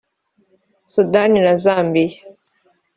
[0.93, 2.21] Sudani na Zambia